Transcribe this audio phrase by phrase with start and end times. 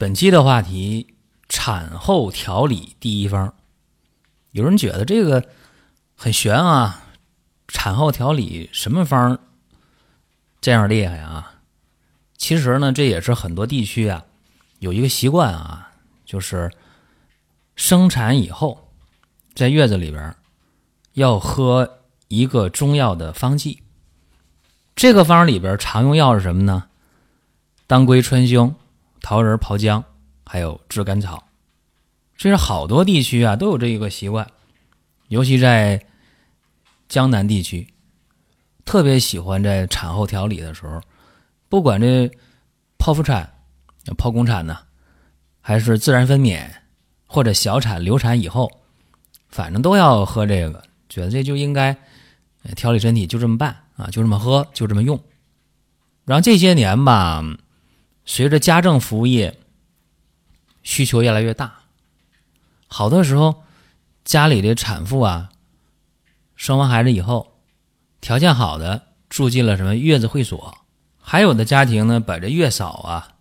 [0.00, 1.08] 本期的话题：
[1.46, 3.52] 产后调理第一方。
[4.50, 5.46] 有人觉得这个
[6.16, 7.04] 很悬啊，
[7.68, 9.38] 产后调理什么方
[10.58, 11.56] 这样厉害啊？
[12.38, 14.24] 其实呢，这也是很多地区啊
[14.78, 15.90] 有一个习惯啊，
[16.24, 16.72] 就是
[17.76, 18.90] 生产以后
[19.52, 20.34] 在月子里边
[21.12, 23.82] 要喝一个中药的方剂。
[24.96, 26.84] 这个方里边常用药是什么呢？
[27.86, 28.76] 当归、川芎。
[29.22, 30.02] 桃仁、泡姜，
[30.46, 31.44] 还有炙甘草，
[32.36, 34.50] 其实好多地区啊都有这一个习惯，
[35.28, 36.04] 尤其在
[37.08, 37.86] 江南地区，
[38.84, 41.00] 特别喜欢在产后调理的时候，
[41.68, 42.30] 不管这
[42.98, 43.52] 剖腹产、
[44.16, 44.78] 剖宫产呢，
[45.60, 46.68] 还是自然分娩
[47.26, 48.70] 或者小产、流产以后，
[49.48, 51.96] 反正都要喝这个，觉得这就应该
[52.74, 55.20] 调理身体，就这么办啊，就这么喝，就这么用。
[56.24, 57.44] 然后这些年吧。
[58.24, 59.58] 随着家政服务业
[60.82, 61.80] 需求越来越大，
[62.86, 63.64] 好多时候
[64.24, 65.50] 家里的产妇啊，
[66.54, 67.58] 生完孩子以后，
[68.20, 70.78] 条件好的住进了什么月子会所，
[71.20, 73.36] 还有的家庭呢，把这月嫂啊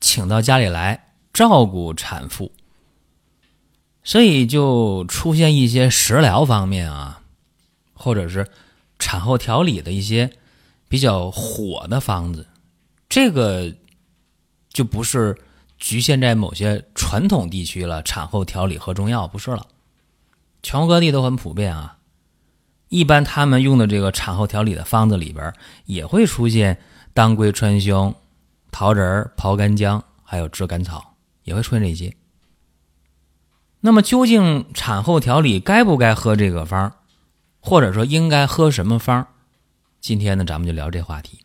[0.00, 2.52] 请到家里来照顾产妇，
[4.02, 7.22] 所以就出现一些食疗方面啊，
[7.94, 8.50] 或者是
[8.98, 10.30] 产后调理的一些
[10.88, 12.46] 比较火的方子，
[13.08, 13.74] 这个。
[14.74, 15.34] 就不是
[15.78, 19.66] 局限在某些传统地区了，产后调理喝中药不是了，
[20.62, 21.96] 全国各地都很普遍啊。
[22.88, 25.52] 一般他们用的这个产后调理的方子里边，
[25.86, 26.78] 也会出现
[27.12, 28.14] 当归、川芎、
[28.70, 32.14] 桃仁、炮干姜，还有炙甘草，也会出现这些。
[33.80, 36.92] 那么究竟产后调理该不该喝这个方，
[37.60, 39.26] 或者说应该喝什么方？
[40.00, 41.43] 今天呢，咱们就聊这话题。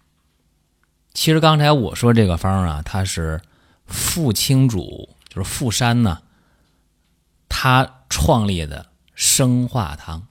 [1.19, 3.41] 其实刚才我说这个方啊，它是
[3.85, 6.21] 傅青主，就是傅山呢，
[7.49, 8.85] 他创立的
[9.15, 10.25] 生化汤。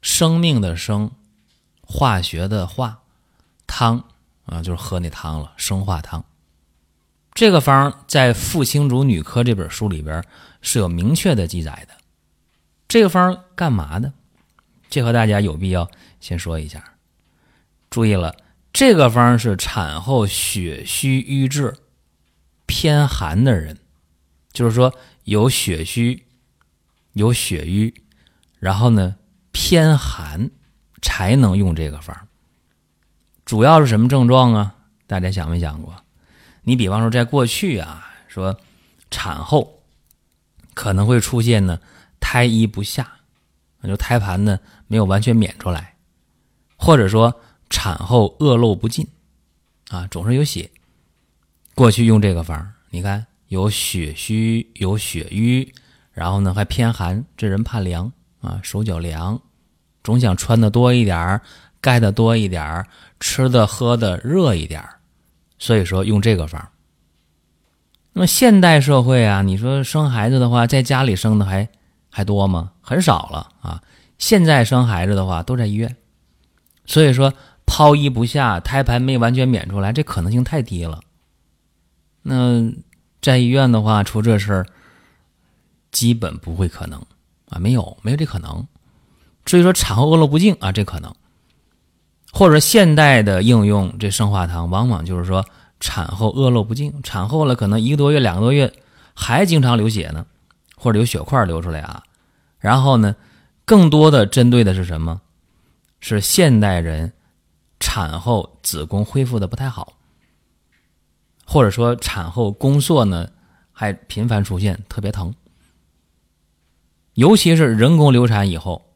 [0.00, 1.10] 生命的生，
[1.82, 3.02] 化学的化，
[3.66, 4.04] 汤
[4.46, 5.52] 啊，就是喝那汤了。
[5.58, 6.24] 生化汤，
[7.34, 10.24] 这个方在《傅青主女科》这本书里边
[10.62, 11.94] 是有明确的记载的。
[12.88, 14.10] 这个方干嘛的？
[14.88, 16.82] 这和大家有必要先说一下。
[17.90, 18.34] 注意了。
[18.74, 21.76] 这个方是产后血虚瘀滞、
[22.66, 23.78] 偏寒的人，
[24.52, 24.92] 就是说
[25.22, 26.26] 有血虚、
[27.12, 27.94] 有血瘀，
[28.58, 29.14] 然后呢
[29.52, 30.50] 偏寒，
[31.00, 32.26] 才能用这个方。
[33.44, 34.74] 主要是什么症状啊？
[35.06, 35.94] 大家想没想过？
[36.62, 38.58] 你比方说，在过去啊，说
[39.08, 39.84] 产后
[40.74, 41.78] 可能会出现呢
[42.18, 43.18] 胎衣不下，
[43.84, 44.58] 就胎盘呢
[44.88, 45.94] 没有完全娩出来，
[46.74, 47.40] 或者说。
[47.74, 49.04] 产后恶露不尽，
[49.88, 50.70] 啊，总是有血。
[51.74, 55.74] 过去用这个方你看有血虚有血瘀，
[56.12, 59.40] 然后呢还偏寒，这人怕凉啊，手脚凉，
[60.04, 61.40] 总想穿的多一点，
[61.80, 62.86] 盖的多一点，
[63.18, 64.80] 吃的喝的热一点，
[65.58, 66.64] 所以说用这个方
[68.12, 71.68] 那么现代社会啊，你说生孩子的话，在家里生的还
[72.08, 72.70] 还多吗？
[72.80, 73.82] 很少了啊。
[74.16, 75.96] 现在生孩子的话都在医院，
[76.86, 77.34] 所以说。
[77.66, 81.00] 剖衣不下，胎盘没完全娩出来，这可能性太低了。
[82.22, 82.72] 那
[83.20, 84.66] 在医院的话，出这事儿
[85.90, 87.00] 基本不会可能
[87.48, 88.66] 啊，没有没有这可能。
[89.44, 91.14] 至于说产后恶露不净啊，这可能，
[92.32, 95.44] 或者现代的应用这生化汤，往往就是说
[95.80, 98.72] 产后恶露不净，产后了可能一个多月、两个多月
[99.14, 100.26] 还经常流血呢，
[100.76, 102.02] 或者有血块流出来啊。
[102.58, 103.16] 然后呢，
[103.64, 105.20] 更多的针对的是什么？
[106.00, 107.12] 是现代人。
[107.86, 109.98] 产后子宫恢复的不太好，
[111.44, 113.28] 或者说产后宫缩呢
[113.72, 115.34] 还频繁出现，特别疼，
[117.12, 118.86] 尤其是人工流产以后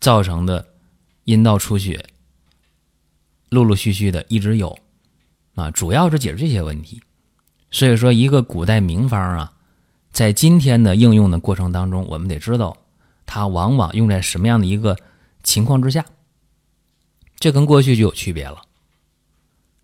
[0.00, 0.66] 造成的
[1.24, 2.02] 阴道出血，
[3.50, 4.74] 陆陆续续的一直有，
[5.54, 7.02] 啊，主要是解决这些问题。
[7.70, 9.52] 所以说，一个古代名方啊，
[10.10, 12.74] 在今天的应用的过程当中，我们得知道
[13.26, 14.96] 它往往用在什么样的一个
[15.42, 16.06] 情况之下。
[17.44, 18.62] 这跟过去就有区别了。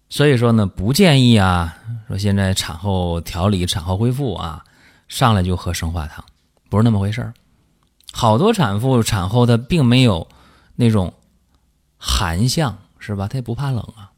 [0.08, 1.76] 所以说呢，不建议啊，
[2.08, 4.64] 说现在产后调理、产后恢复啊，
[5.08, 6.24] 上来就喝生化汤，
[6.70, 7.34] 不是那么回事儿。
[8.12, 10.26] 好多产妇产后她并没有
[10.74, 11.12] 那种
[11.98, 13.28] 寒象，是吧？
[13.28, 14.10] 她也不怕冷啊。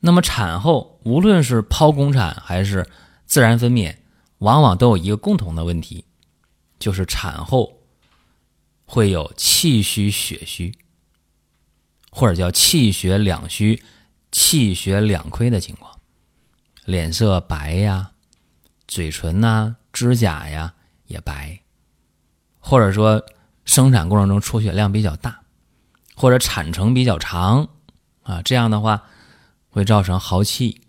[0.00, 2.84] 那么产后无论是剖宫产还是
[3.24, 3.94] 自然分娩，
[4.38, 6.04] 往往都有一个共同的问题，
[6.80, 7.72] 就是产后
[8.84, 10.76] 会有气虚血虚，
[12.18, 13.80] 或者叫气血两虚。
[14.30, 16.00] 气血两亏的情况，
[16.84, 18.10] 脸色白呀，
[18.86, 20.74] 嘴唇呐、指甲呀
[21.06, 21.60] 也白，
[22.58, 23.24] 或者说
[23.64, 25.40] 生产过程中出血量比较大，
[26.14, 27.70] 或者产程比较长
[28.22, 29.04] 啊，这样的话
[29.70, 30.82] 会造成耗气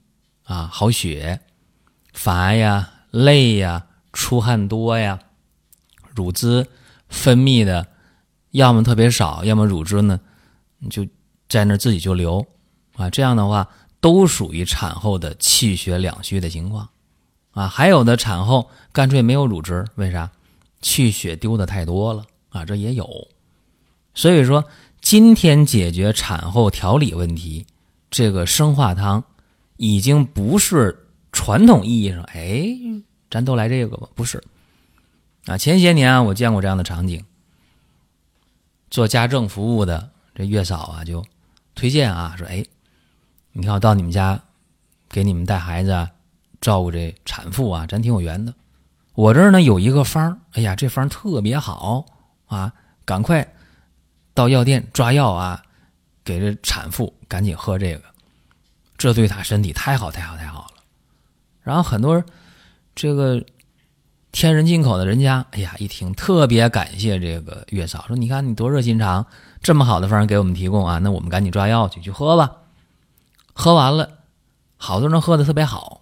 [0.44, 1.40] 啊、耗血、
[2.12, 5.20] 乏呀、累呀、出汗多呀，
[6.14, 6.68] 乳汁
[7.08, 7.88] 分泌的
[8.52, 10.20] 要么特别少，要么乳汁呢
[10.90, 11.08] 就
[11.50, 12.46] 在那自己就流。
[12.96, 13.68] 啊，这样的话
[14.00, 16.90] 都属于产后的气血两虚的情况，
[17.52, 20.30] 啊，还有的产后干脆没有乳汁，为啥？
[20.82, 23.28] 气血丢的太多了啊，这也有。
[24.14, 24.66] 所以说，
[25.02, 27.66] 今天解决产后调理问题，
[28.10, 29.24] 这个生化汤
[29.78, 32.76] 已经不是传统意义上，哎，
[33.30, 34.44] 咱都来这个吧，不是。
[35.46, 37.24] 啊，前些年啊，我见过这样的场景，
[38.90, 41.24] 做家政服务的这月嫂啊，就
[41.80, 42.66] 推荐啊，说，哎。
[43.52, 44.40] 你看我到你们家，
[45.10, 46.08] 给你们带孩子，
[46.62, 48.54] 照顾这产妇啊，咱挺有缘的。
[49.16, 52.06] 我这儿呢有一个方儿，哎呀，这方儿特别好
[52.46, 52.72] 啊，
[53.04, 53.54] 赶快
[54.36, 55.64] 到药店抓药啊，
[56.24, 58.04] 给这产妇赶紧喝这个，
[58.98, 60.84] 这对她身体太好太好太好了。
[61.64, 62.24] 然后很多
[62.94, 63.44] 这个
[64.32, 69.26] 天人进口的人家，哎呀，一听特别感谢这个月嫂，说你看你多热心肠，
[69.62, 72.52] 这么好的方给我们提供啊，那我们赶紧抓药去去喝吧。
[73.54, 74.20] 喝完了，
[74.78, 76.00] 好多人喝的特别好，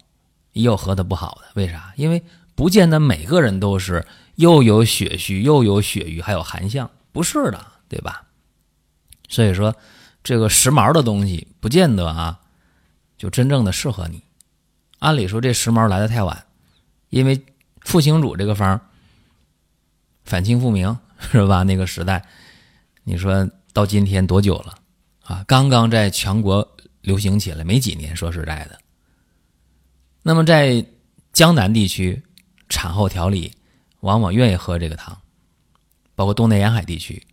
[0.52, 1.48] 也有喝的不好的。
[1.54, 1.92] 为啥？
[1.96, 2.22] 因为
[2.54, 4.06] 不见得每个人都是
[4.36, 8.22] 又有血虚又有血瘀还有寒象，不是的，对吧？
[9.28, 9.74] 所以说，
[10.22, 12.40] 这个时髦的东西不见得啊，
[13.16, 14.22] 就真正的适合你。
[15.00, 16.46] 按理说这时髦来的太晚，
[17.10, 17.44] 因为
[17.80, 18.80] 复兴主这个方
[20.24, 21.64] 反清复明是吧？
[21.64, 22.24] 那个时代，
[23.08, 24.78] 你说到今天多久了
[25.22, 25.42] 啊？
[25.48, 26.66] 刚刚在全国。
[27.00, 28.78] 流行起来没几年，说实在的。
[30.22, 30.84] 那么在
[31.32, 32.22] 江南地区，
[32.68, 33.50] 产后调理
[34.00, 35.16] 往往愿意喝这个汤，
[36.14, 37.24] 包括东南沿海地区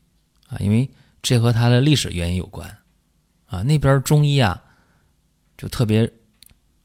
[0.47, 0.89] 啊，因为
[1.21, 2.69] 这和它的历史原因有关
[3.47, 3.63] 啊。
[3.63, 4.63] 那边中医啊
[5.57, 6.09] 就特别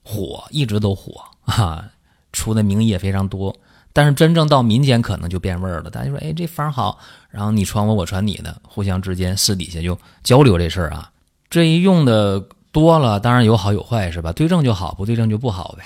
[0.02, 1.88] 火，一直都火啊，
[2.32, 3.56] 出的名医也非常多。
[3.92, 5.90] 但是真正到民间，可能就变味儿了。
[5.90, 6.98] 大家说，哎，这方好，
[7.30, 11.10] 然后你传我，我传你的，互相之间私底下就交流这事儿啊。
[11.48, 12.46] 这一用的。
[12.72, 14.32] 多了当然有好有坏是吧？
[14.32, 15.82] 对症就好，不对症就不好呗。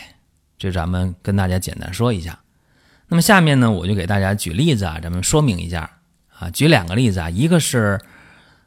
[0.59, 2.39] 这咱们跟大家简单说一下。
[3.09, 5.91] 那么下面呢，我就给大家举例子啊，咱们说明一下
[6.39, 6.51] 啊。
[6.51, 7.99] 举两个例子啊，一个是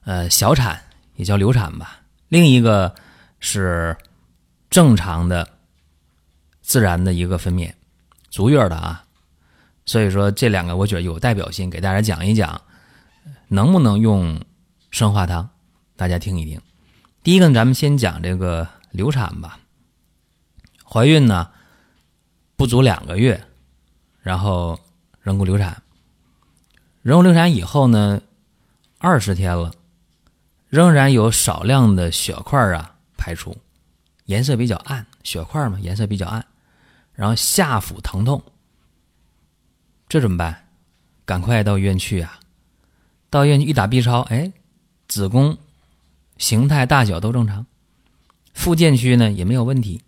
[0.04, 0.82] 呃小产，
[1.16, 1.86] 也叫流产吧；
[2.30, 2.96] 另一个
[3.40, 3.96] 是
[4.72, 5.48] 正常的
[6.64, 7.72] 自然的一个分娩，
[8.32, 9.04] 足月的啊。
[9.88, 12.62] 所以说这两个我觉得有代表性，给大家讲一讲，
[13.48, 14.40] 能不能用
[14.92, 15.50] 生化汤？
[15.96, 16.62] 大家听一听。
[17.24, 19.58] 第一个，咱们先讲这个流产吧。
[20.84, 21.50] 怀孕呢
[22.58, 23.42] 不足两个月，
[24.22, 24.80] 然后
[25.22, 25.82] 人工流产。
[27.02, 28.22] 人工流产以后呢，
[28.98, 29.72] 二十天了，
[30.68, 33.56] 仍然有少量的血块啊排出，
[34.26, 36.46] 颜色比较暗，血块嘛，颜色比较暗，
[37.14, 38.44] 然后下腹疼痛，
[40.10, 40.68] 这怎么办？
[41.26, 42.40] 赶快到医院去啊！
[43.30, 44.52] 到医院去一打 B 超，哎，
[45.08, 45.58] 子宫。
[46.38, 47.66] 形态大小都正常，
[48.54, 50.04] 附件区呢也没有问题。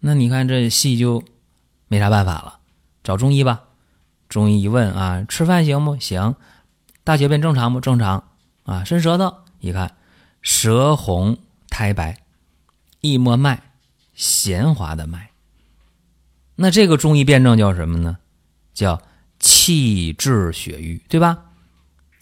[0.00, 1.22] 那你看这戏就
[1.86, 2.58] 没啥办法了，
[3.04, 3.62] 找中医吧。
[4.28, 6.34] 中医一问啊，吃饭行不行？
[7.04, 8.24] 大小便正常不正常？
[8.64, 9.94] 啊，伸舌头一看，
[10.42, 11.38] 舌红
[11.70, 12.18] 苔白，
[13.00, 13.62] 一摸脉，
[14.12, 15.30] 弦滑的脉。
[16.56, 18.18] 那这个中医辩证叫什么呢？
[18.72, 19.00] 叫
[19.38, 21.44] 气滞血瘀，对吧？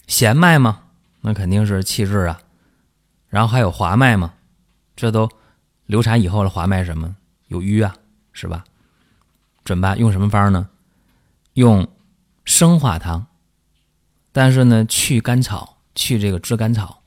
[0.07, 0.83] 弦脉嘛，
[1.21, 2.41] 那肯定是气滞啊。
[3.27, 4.33] 然后还有滑脉嘛，
[4.95, 5.29] 这都
[5.85, 7.15] 流产以后的滑脉什么
[7.47, 7.95] 有瘀啊，
[8.33, 8.65] 是吧？
[9.63, 9.97] 怎么办？
[9.97, 10.69] 用什么方呢？
[11.53, 11.87] 用
[12.43, 13.27] 生化汤，
[14.31, 17.01] 但是呢去甘草，去这个炙甘草，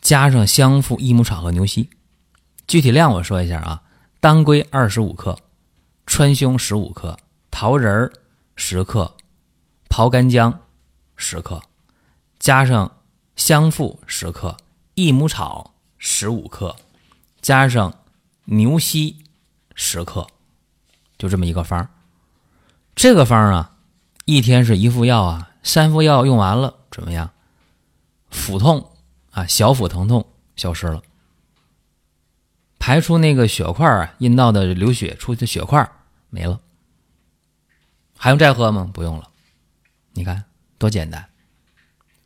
[0.00, 1.90] 加上香附、益母草和牛膝。
[2.66, 3.82] 具体量我说一下啊：
[4.20, 5.38] 当归二十五克，
[6.06, 7.18] 川芎十五克，
[7.50, 8.12] 桃仁儿
[8.56, 9.16] 十克，
[9.88, 10.60] 炮干姜
[11.16, 11.62] 十克，
[12.38, 12.96] 加上。
[13.36, 14.54] 香附十克，
[14.96, 16.76] 益母草十五克，
[17.40, 18.04] 加上
[18.44, 19.24] 牛膝
[19.74, 20.26] 十克，
[21.16, 21.88] 就这么一个方
[22.94, 23.78] 这个方啊，
[24.26, 27.30] 一天是一副药啊，三副药用完了怎么样？
[28.28, 28.90] 腹痛
[29.30, 31.02] 啊，小腹疼痛消失了，
[32.78, 35.90] 排出那个血块啊，阴道的流血出的血块
[36.28, 36.60] 没了，
[38.22, 38.90] 还用再喝吗？
[38.92, 39.30] 不用了。
[40.12, 40.44] 你看
[40.76, 41.26] 多简单，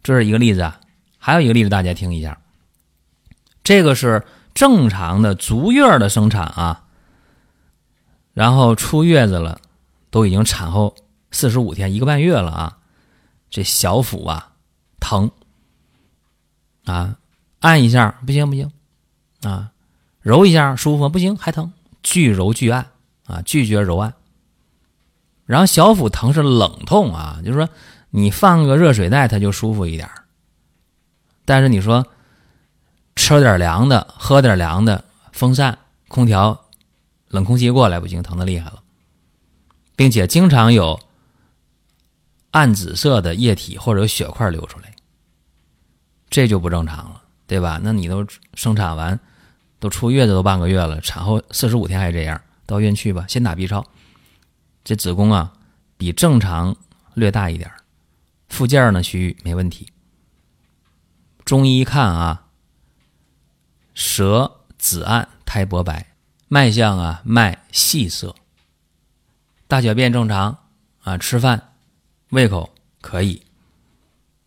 [0.03, 0.81] 这是一个例子啊。
[1.19, 2.37] 还有一个例子，大家听一下。
[3.63, 6.85] 这个是正常的足月的生产啊，
[8.33, 9.61] 然后出月子了，
[10.11, 10.97] 都已经产后
[11.31, 12.79] 四十五天，一个半月了啊。
[13.49, 14.53] 这小腹啊
[14.99, 15.31] 疼
[16.87, 17.19] 啊，
[17.61, 18.69] 按一下不行不行
[19.43, 19.71] 啊，
[20.23, 21.73] 揉一下舒服不行还疼，
[22.03, 22.85] 拒揉拒按
[23.27, 24.13] 啊，拒绝揉按。
[25.47, 27.69] 然后小腹疼是冷痛啊，就是说
[28.11, 30.09] 你放个热水袋它就舒服一点
[31.45, 32.07] 但是你说
[33.15, 36.67] 吃点凉的，喝点凉的，风扇、空调、
[37.29, 38.83] 冷空气过来不行，疼的厉害了，
[39.95, 40.99] 并且经常有
[42.51, 44.95] 暗紫色的液体或者有血块流出来，
[46.31, 47.79] 这就不正常了，对吧？
[47.83, 49.21] 那你都生产完，
[49.79, 53.85] 都出月子都半个月了，产后四十五天还这样，到医院去吧，先打 B 超。
[54.85, 55.55] 这子宫啊，
[55.97, 56.76] 比正常
[57.14, 57.73] 略大一点
[58.49, 59.91] 附件呢区域没问题。
[61.43, 62.49] 中医看啊，
[63.95, 66.14] 舌紫暗，苔薄白，
[66.49, 68.37] 脉象啊脉细涩，
[69.67, 70.59] 大小便正常
[71.03, 71.73] 啊，吃饭
[72.29, 73.43] 胃口可以。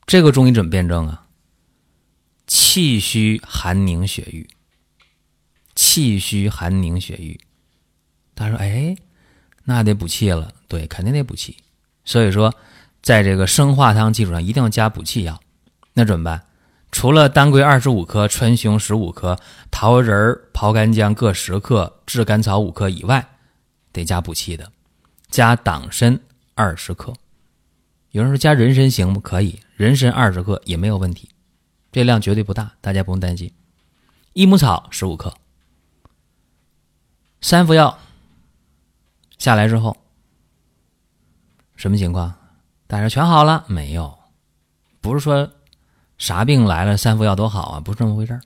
[0.06, 1.26] 这个中医怎么辨证啊？
[2.46, 4.48] 气虚寒凝血瘀，
[5.74, 7.40] 气虚寒凝血瘀。
[8.36, 8.96] 他说：“哎。”
[9.70, 11.58] 那得补气了，对，肯定得补气。
[12.06, 12.56] 所以说，
[13.02, 15.38] 在这个生化汤基础上，一定要加补气药。
[15.92, 16.42] 那怎么办？
[16.90, 19.38] 除了当归二十五克、川芎十五克、
[19.70, 23.28] 桃仁、炮干姜各十克、炙甘草五克以外，
[23.92, 24.72] 得加补气的，
[25.30, 26.18] 加党参
[26.56, 27.14] 二十克。
[28.12, 29.20] 有人说加人参行不？
[29.20, 31.30] 可以，人参二十克也没有问题，
[31.92, 33.52] 这量绝对不大，大家不用担心。
[34.32, 35.34] 益母草十五克，
[37.42, 38.00] 三副药。
[39.38, 39.96] 下来之后，
[41.76, 42.34] 什么情况？
[42.88, 44.18] 大家全好了没有？
[45.02, 45.52] 不是说
[46.18, 48.40] 啥病来了三副药都好啊，不是这么回事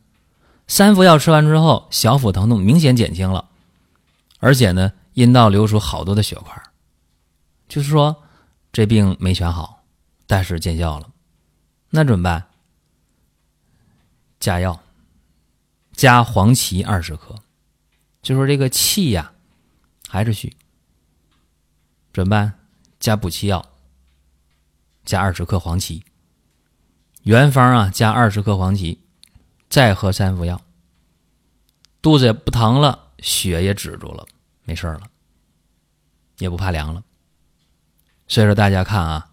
[0.67, 3.50] 三副药吃完之后，小腹疼痛明显减轻了，
[4.39, 6.62] 而且呢，阴道流出好多的血块，
[7.67, 8.24] 就是说
[8.71, 9.83] 这病没全好，
[10.27, 11.10] 但是见效了。
[11.89, 12.45] 那怎么办？
[14.39, 14.81] 加药，
[15.93, 17.36] 加黄芪二十克，
[18.21, 19.33] 就说这个气呀，
[20.07, 20.55] 还是虚。
[22.13, 22.53] 怎么办？
[22.99, 23.65] 加补气药，
[25.05, 26.03] 加二十克黄芪。
[27.23, 28.99] 原方啊，加二十克黄芪，
[29.69, 30.61] 再喝三服药，
[32.01, 34.25] 肚子也不疼了，血也止住了，
[34.65, 35.01] 没事了，
[36.37, 37.03] 也不怕凉了。
[38.27, 39.29] 所以说，大家看啊，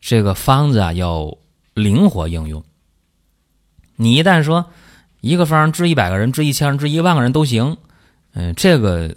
[0.00, 1.38] 这个方子啊要
[1.74, 2.64] 灵活应用。
[3.96, 4.72] 你一旦说
[5.20, 7.78] 一个方治一百个人，治一千人，治一万个人都行，
[8.32, 9.16] 嗯，这个。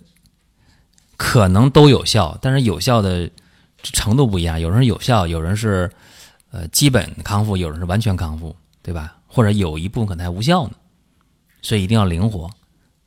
[1.17, 3.29] 可能都有效，但是有效的
[3.81, 4.59] 程度不一样。
[4.59, 5.91] 有人有效，有人是
[6.51, 9.17] 呃基本康复，有人是完全康复，对吧？
[9.25, 10.73] 或者有一部分可能还无效呢。
[11.61, 12.49] 所以一定要灵活。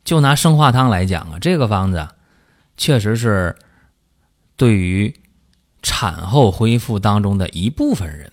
[0.03, 2.07] 就拿生化汤来讲啊，这个方子，
[2.75, 3.55] 确实是
[4.57, 5.15] 对于
[5.81, 8.31] 产后恢复当中的一部分人，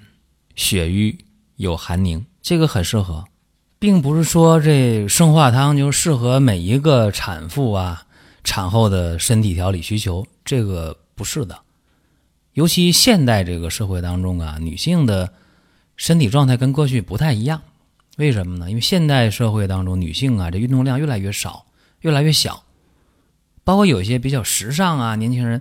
[0.57, 1.25] 血瘀
[1.57, 3.25] 有寒凝，这个很适合，
[3.79, 8.07] 并不是说这生化汤就适合每一个产妇啊。
[8.49, 11.61] 产后的身体调理需求，这个不是的。
[12.55, 15.35] 尤其现代这个社会当中啊，女性的
[15.99, 17.61] 身体状态跟过去不太一样。
[18.17, 18.71] 为什么呢？
[18.71, 21.67] 因为现代社会当中，女性啊，这运动量越来越少，
[22.01, 22.65] 越来越小。
[23.65, 25.61] 包括有一些比较时尚啊，年轻人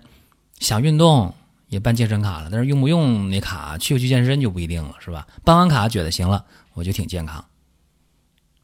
[0.58, 1.36] 想运动
[1.67, 5.27] 也办健身卡了，但是用不用那卡，去不去健身就不一定了，是吧？
[5.44, 7.44] 办完卡觉得行了，我就挺健康。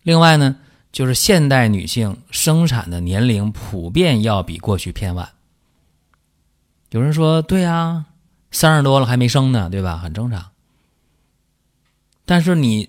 [0.03, 0.56] 另外呢。
[0.94, 5.34] 就是现代女性生产的年龄普遍要比过去偏晚。
[6.92, 8.06] 有人说：“对呀，
[8.52, 9.98] 三十多了还没生呢，对吧？
[9.98, 10.52] 很正常。”
[12.26, 12.88] 但是你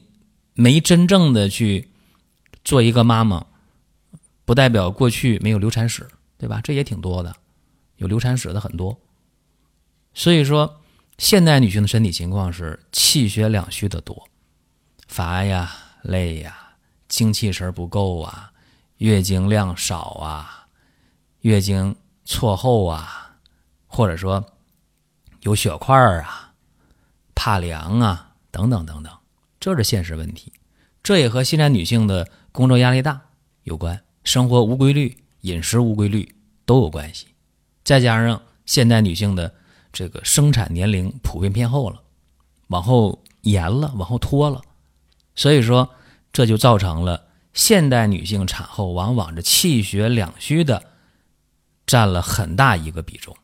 [0.53, 1.89] 没真正的去
[2.63, 3.47] 做一个妈妈，
[4.45, 6.07] 不代表过去没有流产史，
[6.37, 6.61] 对吧？
[6.63, 7.35] 这也挺多的，
[7.97, 9.01] 有流产史的很多。
[10.13, 10.83] 所以说，
[11.17, 14.29] 现代女性的身体情况是气血两虚的多，
[15.09, 16.64] 乏呀、累呀。
[17.15, 18.51] 精气神不够啊，
[18.97, 20.67] 月经量少啊，
[21.43, 21.95] 月经
[22.25, 23.37] 错后啊，
[23.87, 24.45] 或者说
[25.43, 26.53] 有血块儿啊，
[27.33, 29.17] 怕凉啊，等等等等，
[29.61, 30.53] 这是现实问题。
[31.05, 33.21] 这也和现在女性的工作压力大
[33.63, 36.35] 有关，生活无规律、饮食无规律
[36.67, 37.29] 都有关系。
[37.85, 39.55] 再加上现代女性的
[39.93, 42.03] 这个生产年龄普遍偏后了，
[42.67, 44.61] 往后延了，往后拖了，
[45.37, 45.89] 所以说
[46.35, 47.25] 这就造成了
[47.55, 50.83] 现代女性产后往往这气血两虚的
[51.87, 53.35] 占了很大一个比重，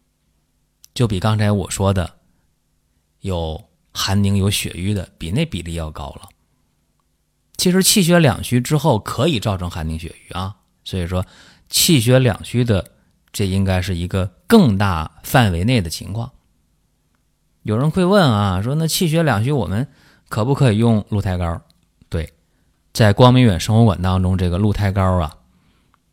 [0.92, 2.16] 就比刚才我说的
[3.20, 6.28] 有寒凝有血瘀的比那比例要高了。
[7.56, 11.24] 其实气血两虚之后可以造成寒凝血瘀啊，所以说
[11.70, 12.92] 气血两虚的。
[13.32, 16.32] 这应该是一个更大范围内的情况。
[17.62, 19.86] 有人会问啊，说那气血两虚，我们
[20.28, 21.62] 可不可以用鹿胎膏？
[22.92, 25.36] 在光明远生活馆当中，这个鹿胎膏啊，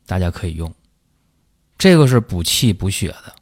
[0.05, 0.73] 大家可以用。
[1.77, 3.33] 这个是补气补血的。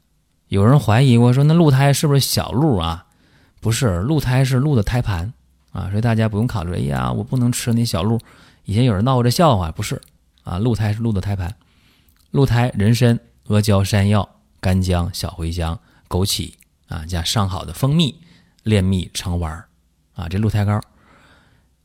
[0.48, 3.06] 有人怀疑过说，那鹿胎是不是小鹿啊？
[3.60, 5.32] 不是，鹿胎是鹿的胎盘
[5.72, 6.74] 啊，所以大家不用考虑。
[6.74, 8.20] 哎呀，我不能吃那小鹿。
[8.64, 10.00] 以前有人闹过这笑话，不是
[10.44, 11.54] 啊，鹿胎是鹿的胎盘，
[12.30, 13.18] 鹿胎人参。
[13.48, 14.28] 阿胶、山药、
[14.58, 15.78] 干姜、小茴香、
[16.08, 16.52] 枸杞
[16.88, 18.20] 啊，加上好的蜂蜜
[18.64, 19.68] 炼蜜成丸儿
[20.16, 20.80] 啊，这鹿胎膏。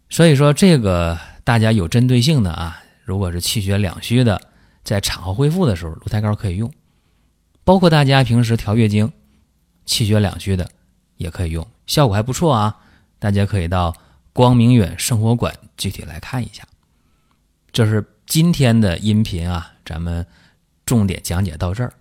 [0.10, 1.16] 所以说这个
[1.52, 4.42] 大家有针对性的啊，如果是气血两虚的，
[4.86, 6.72] 在产后恢复的时候，鹿胎膏可以用。
[7.66, 9.12] 包括大家平时调月经，
[9.86, 10.72] 气血两虚的
[11.18, 12.78] 也可以用，效果还不错啊。
[13.20, 13.94] 大家可以到
[14.32, 16.66] 光明远生活馆具体来看一下。
[17.74, 20.26] 这是今天的音频啊，咱们。
[20.86, 21.92] 重点讲解到这儿。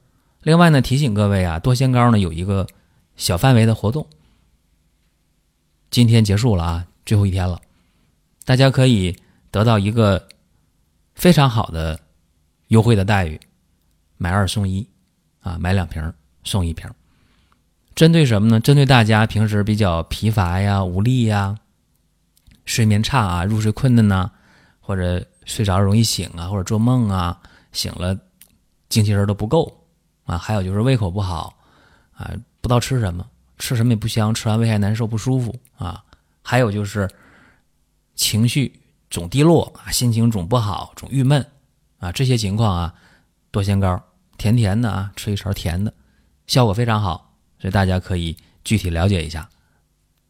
[0.42, 2.69] 另外呢，提醒各位啊，多仙膏呢有一个
[3.16, 4.07] 小范围的活动，
[5.90, 7.61] 今天结束了啊，最后一天了，
[8.45, 9.16] 大家可以
[9.50, 10.28] 得到一个
[11.14, 11.99] 非常好的
[12.69, 13.40] 优惠的待遇，
[14.16, 14.88] 买二送一
[15.40, 16.12] 啊，买两瓶
[16.45, 16.90] 送一瓶。
[17.95, 18.61] 针对什么呢？
[18.61, 21.59] 针对大家平时比较疲乏呀、无力呀、
[22.64, 24.30] 睡眠差啊、入睡困难呐，
[24.80, 27.40] 或者睡着容易醒啊，或者做梦啊，
[27.73, 28.19] 醒了。
[28.88, 29.87] 精气神都不够
[30.25, 31.57] 啊，还有就是胃口不好
[32.12, 32.28] 啊，
[32.61, 33.25] 不知道吃什么，
[33.57, 36.03] 吃什么也不香，吃完胃还难受不舒服啊。
[36.42, 37.09] 还有就是
[38.16, 38.80] 情绪
[39.11, 41.44] 总低落啊，心情总不好，总郁闷
[41.99, 42.94] 啊，这些情况啊，
[43.51, 44.01] 多仙膏
[44.38, 45.92] 甜甜的啊，吃一勺甜的，
[46.46, 49.49] 效果非常好，所以大家可以具体了解一下，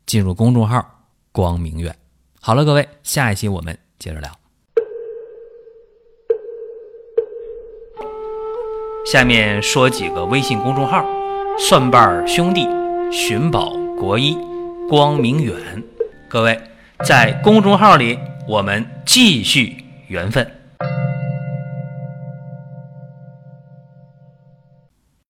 [0.07, 0.83] 进入公众号
[1.31, 1.95] “光明远”。
[2.41, 4.31] 好了，各位，下一期我们接着聊。
[9.05, 11.05] 下面说几个微信公众号：
[11.59, 12.67] 蒜瓣兄弟、
[13.13, 14.39] 寻宝国医、
[14.89, 15.85] 光明远。
[16.29, 16.59] 各位
[17.05, 18.19] 在公众号里，
[18.51, 19.77] 我们继续
[20.09, 20.60] 缘分。